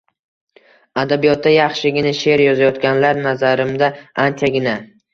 Adabiyotda 1.01 1.53
yaxshigina 1.57 2.15
she`r 2.23 2.45
yozayotganlar, 2.47 3.23
nazarimda, 3.31 3.95
anchagina 4.29 4.79